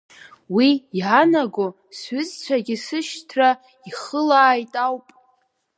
[0.55, 0.69] Уи
[0.99, 1.67] иаанаго,
[1.97, 3.49] сҩызцәагьы сышьҭра
[3.89, 5.07] ихылааит ауп.